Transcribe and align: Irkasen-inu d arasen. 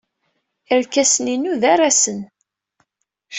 Irkasen-inu 0.73 1.53
d 1.61 1.63
arasen. 1.71 2.19